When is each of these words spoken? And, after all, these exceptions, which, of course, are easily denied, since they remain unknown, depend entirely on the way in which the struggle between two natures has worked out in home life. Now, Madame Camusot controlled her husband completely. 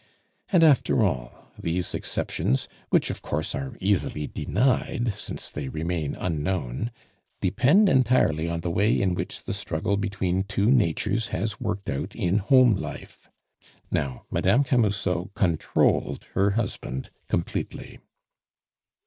And, 0.51 0.63
after 0.63 1.03
all, 1.03 1.51
these 1.59 1.93
exceptions, 1.93 2.67
which, 2.89 3.11
of 3.11 3.21
course, 3.21 3.53
are 3.53 3.77
easily 3.79 4.25
denied, 4.25 5.13
since 5.15 5.47
they 5.47 5.69
remain 5.69 6.15
unknown, 6.15 6.89
depend 7.39 7.87
entirely 7.87 8.49
on 8.49 8.61
the 8.61 8.71
way 8.71 8.99
in 8.99 9.13
which 9.13 9.43
the 9.43 9.53
struggle 9.53 9.97
between 9.97 10.41
two 10.41 10.71
natures 10.71 11.27
has 11.27 11.61
worked 11.61 11.87
out 11.91 12.15
in 12.15 12.39
home 12.39 12.75
life. 12.77 13.29
Now, 13.91 14.23
Madame 14.31 14.63
Camusot 14.63 15.29
controlled 15.35 16.23
her 16.33 16.49
husband 16.57 17.11
completely. 17.27 17.99